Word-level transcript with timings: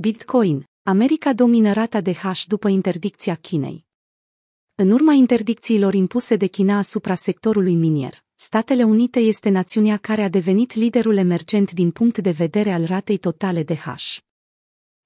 Bitcoin. 0.00 0.64
America 0.82 1.32
domină 1.32 1.72
rata 1.72 2.00
de 2.00 2.14
hash 2.14 2.44
după 2.44 2.68
interdicția 2.68 3.34
Chinei. 3.34 3.84
În 4.74 4.90
urma 4.90 5.12
interdicțiilor 5.12 5.94
impuse 5.94 6.36
de 6.36 6.46
China 6.46 6.78
asupra 6.78 7.14
sectorului 7.14 7.74
minier, 7.74 8.24
Statele 8.34 8.82
Unite 8.82 9.20
este 9.20 9.48
națiunea 9.48 9.96
care 9.96 10.22
a 10.22 10.28
devenit 10.28 10.74
liderul 10.74 11.16
emergent 11.16 11.72
din 11.72 11.90
punct 11.90 12.18
de 12.18 12.30
vedere 12.30 12.72
al 12.72 12.84
ratei 12.84 13.16
totale 13.16 13.62
de 13.62 13.74
hash. 13.74 14.18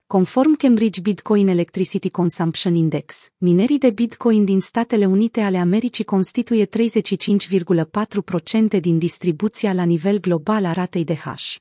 Conform 0.07 0.55
Cambridge 0.55 1.01
Bitcoin 1.01 1.49
Electricity 1.49 2.11
Consumption 2.11 2.75
Index, 2.75 3.29
minerii 3.37 3.79
de 3.79 3.91
Bitcoin 3.91 4.45
din 4.45 4.61
Statele 4.61 5.07
Unite 5.07 5.41
ale 5.41 5.59
Americii 5.59 6.05
constituie 6.05 6.67
35,4% 6.67 8.81
din 8.81 8.99
distribuția 8.99 9.73
la 9.73 9.85
nivel 9.85 10.21
global 10.21 10.65
a 10.65 10.73
ratei 10.73 11.05
de 11.05 11.15
hash. 11.15 11.57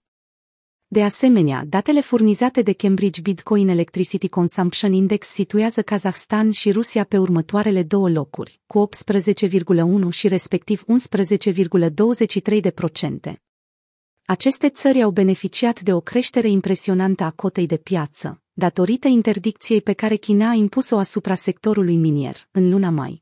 De 0.93 1.03
asemenea, 1.03 1.65
datele 1.67 2.01
furnizate 2.01 2.61
de 2.61 2.73
Cambridge 2.73 3.21
Bitcoin 3.21 3.67
Electricity 3.67 4.29
Consumption 4.29 4.93
Index 4.93 5.27
situează 5.27 5.81
Kazahstan 5.81 6.51
și 6.51 6.71
Rusia 6.71 7.03
pe 7.03 7.17
următoarele 7.17 7.83
două 7.83 8.09
locuri, 8.09 8.61
cu 8.67 8.89
18,1 10.03 10.09
și 10.09 10.27
respectiv 10.27 10.83
11,23%. 10.83 13.33
Aceste 14.25 14.69
țări 14.69 15.01
au 15.01 15.11
beneficiat 15.11 15.81
de 15.81 15.93
o 15.93 15.99
creștere 15.99 16.49
impresionantă 16.49 17.23
a 17.23 17.31
cotei 17.31 17.65
de 17.65 17.77
piață, 17.77 18.41
datorită 18.53 19.07
interdicției 19.07 19.81
pe 19.81 19.93
care 19.93 20.15
China 20.15 20.49
a 20.49 20.53
impus-o 20.53 20.97
asupra 20.97 21.35
sectorului 21.35 21.95
minier, 21.95 22.47
în 22.51 22.69
luna 22.69 22.89
mai. 22.89 23.20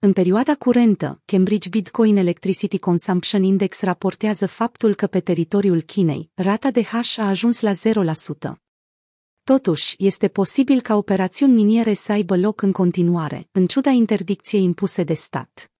În 0.00 0.12
perioada 0.12 0.54
curentă, 0.54 1.20
Cambridge 1.24 1.68
Bitcoin 1.68 2.16
Electricity 2.16 2.78
Consumption 2.78 3.42
Index 3.42 3.80
raportează 3.80 4.46
faptul 4.46 4.94
că 4.94 5.06
pe 5.06 5.20
teritoriul 5.20 5.80
Chinei, 5.80 6.30
rata 6.34 6.70
de 6.70 6.82
hash 6.82 7.18
a 7.18 7.28
ajuns 7.28 7.60
la 7.60 7.72
0%. 7.72 7.76
Totuși, 9.44 9.94
este 9.98 10.28
posibil 10.28 10.80
ca 10.80 10.96
operațiuni 10.96 11.52
miniere 11.52 11.92
să 11.92 12.12
aibă 12.12 12.36
loc 12.36 12.62
în 12.62 12.72
continuare, 12.72 13.48
în 13.52 13.66
ciuda 13.66 13.90
interdicției 13.90 14.62
impuse 14.62 15.02
de 15.02 15.14
stat. 15.14 15.70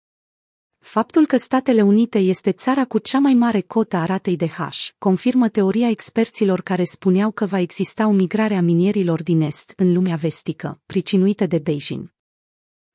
Faptul 0.79 1.27
că 1.27 1.37
Statele 1.37 1.83
Unite 1.83 2.19
este 2.19 2.53
țara 2.53 2.85
cu 2.85 2.99
cea 2.99 3.19
mai 3.19 3.35
mare 3.35 3.61
cotă 3.61 3.97
a 3.97 4.05
ratei 4.05 4.37
de 4.37 4.49
hash, 4.49 4.89
confirmă 4.99 5.49
teoria 5.49 5.89
experților 5.89 6.61
care 6.61 6.85
spuneau 6.85 7.31
că 7.31 7.47
va 7.47 7.59
exista 7.59 8.07
o 8.07 8.11
migrare 8.11 8.55
a 8.55 8.61
minierilor 8.61 9.23
din 9.23 9.41
Est 9.41 9.73
în 9.77 9.93
lumea 9.93 10.17
vestică, 10.17 10.81
pricinuită 10.87 11.47
de 11.47 11.59
Beijing. 11.59 12.17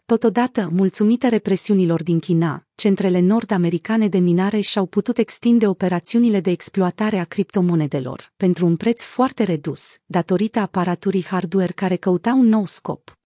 Totodată, 0.05 0.69
mulțumită 0.73 1.29
represiunilor 1.29 2.03
din 2.03 2.19
China, 2.19 2.67
centrele 2.75 3.19
nord-americane 3.19 4.07
de 4.07 4.17
minare 4.17 4.59
și-au 4.59 4.85
putut 4.85 5.17
extinde 5.17 5.67
operațiunile 5.67 6.39
de 6.39 6.51
exploatare 6.51 7.17
a 7.17 7.23
criptomonedelor, 7.23 8.33
pentru 8.37 8.65
un 8.65 8.75
preț 8.75 9.03
foarte 9.03 9.43
redus, 9.43 9.97
datorită 10.05 10.59
aparaturii 10.59 11.25
hardware 11.25 11.71
care 11.71 11.95
căuta 11.95 12.33
un 12.33 12.47
nou 12.47 12.65
scop. 12.65 13.17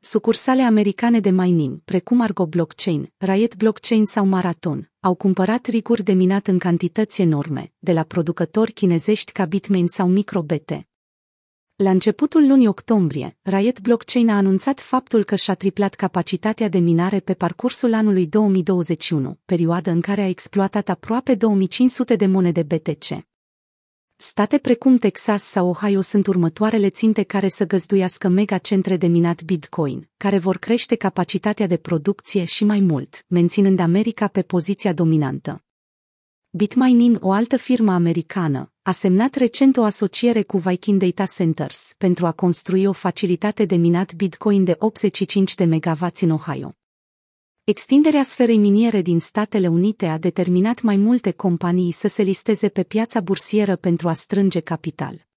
Sucursale 0.00 0.62
americane 0.62 1.20
de 1.20 1.30
mining, 1.30 1.80
precum 1.84 2.20
Argo 2.20 2.46
Blockchain, 2.46 3.12
Riot 3.16 3.56
Blockchain 3.56 4.04
sau 4.04 4.26
Marathon, 4.26 4.90
au 5.00 5.14
cumpărat 5.14 5.66
riguri 5.66 6.02
de 6.02 6.12
minat 6.12 6.46
în 6.46 6.58
cantități 6.58 7.20
enorme, 7.20 7.72
de 7.78 7.92
la 7.92 8.02
producători 8.02 8.72
chinezești 8.72 9.32
ca 9.32 9.44
Bitmain 9.44 9.86
sau 9.86 10.08
MicroBT. 10.08 10.87
La 11.82 11.90
începutul 11.90 12.46
lunii 12.46 12.66
octombrie, 12.66 13.36
Riot 13.42 13.80
Blockchain 13.80 14.28
a 14.28 14.36
anunțat 14.36 14.80
faptul 14.80 15.24
că 15.24 15.34
și-a 15.34 15.54
triplat 15.54 15.94
capacitatea 15.94 16.68
de 16.68 16.78
minare 16.78 17.20
pe 17.20 17.34
parcursul 17.34 17.94
anului 17.94 18.26
2021, 18.26 19.38
perioadă 19.44 19.90
în 19.90 20.00
care 20.00 20.20
a 20.20 20.28
exploatat 20.28 20.88
aproape 20.88 21.34
2500 21.34 22.16
de 22.16 22.26
monede 22.26 22.62
BTC. 22.62 23.26
State 24.16 24.58
precum 24.58 24.96
Texas 24.96 25.42
sau 25.42 25.68
Ohio 25.68 26.00
sunt 26.00 26.26
următoarele 26.26 26.90
ținte 26.90 27.22
care 27.22 27.48
să 27.48 27.66
găzduiască 27.66 28.28
megacentre 28.28 28.96
de 28.96 29.06
minat 29.06 29.42
Bitcoin, 29.42 30.08
care 30.16 30.38
vor 30.38 30.56
crește 30.56 30.94
capacitatea 30.94 31.66
de 31.66 31.76
producție 31.76 32.44
și 32.44 32.64
mai 32.64 32.80
mult, 32.80 33.24
menținând 33.28 33.78
America 33.78 34.26
pe 34.26 34.42
poziția 34.42 34.92
dominantă. 34.92 35.62
Bitmining, 36.50 37.18
o 37.20 37.32
altă 37.32 37.56
firmă 37.56 37.92
americană, 37.92 38.72
a 38.88 38.92
semnat 38.92 39.34
recent 39.34 39.76
o 39.76 39.82
asociere 39.82 40.42
cu 40.42 40.58
Viking 40.58 41.00
Data 41.00 41.24
Centers 41.24 41.94
pentru 41.98 42.26
a 42.26 42.32
construi 42.32 42.86
o 42.86 42.92
facilitate 42.92 43.64
de 43.64 43.76
minat 43.76 44.14
Bitcoin 44.14 44.64
de 44.64 44.76
85 44.78 45.54
de 45.54 45.64
MW 45.64 46.08
în 46.20 46.30
Ohio. 46.30 46.76
Extinderea 47.64 48.22
sferei 48.22 48.58
miniere 48.58 49.02
din 49.02 49.18
Statele 49.18 49.68
Unite 49.68 50.06
a 50.06 50.18
determinat 50.18 50.82
mai 50.82 50.96
multe 50.96 51.30
companii 51.30 51.92
să 51.92 52.08
se 52.08 52.22
listeze 52.22 52.68
pe 52.68 52.82
piața 52.82 53.20
bursieră 53.20 53.76
pentru 53.76 54.08
a 54.08 54.12
strânge 54.12 54.60
capital. 54.60 55.27